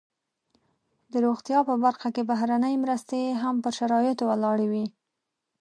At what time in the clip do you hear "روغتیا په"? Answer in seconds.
1.25-1.75